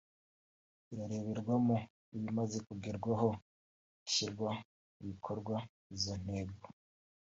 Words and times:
irareberwamo 0.93 1.75
ibimaze 2.15 2.57
kugerwaho 2.67 3.29
hashyirwa 3.99 4.49
mu 4.95 5.01
bikorwa 5.09 5.55
izo 5.95 6.13
ntego 6.23 6.65